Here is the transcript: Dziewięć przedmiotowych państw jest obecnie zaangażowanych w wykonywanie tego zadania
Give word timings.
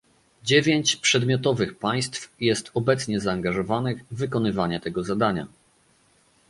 Dziewięć 0.43 0.95
przedmiotowych 0.95 1.77
państw 1.77 2.33
jest 2.39 2.71
obecnie 2.73 3.19
zaangażowanych 3.19 4.01
w 4.11 4.15
wykonywanie 4.17 4.79
tego 4.79 5.03
zadania 5.03 5.47